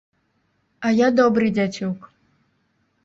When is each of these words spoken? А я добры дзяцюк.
А 0.87 0.95
я 0.99 1.07
добры 1.19 1.53
дзяцюк. 1.59 2.11